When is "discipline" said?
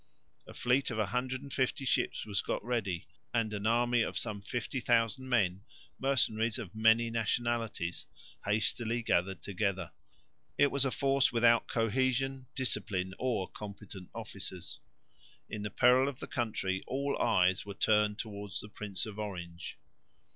12.55-13.13